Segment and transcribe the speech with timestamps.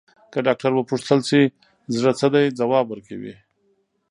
[0.31, 1.41] که ډاکټر وپوښتل شي،
[1.95, 3.35] زړه څه دی، ځواب ورکوي.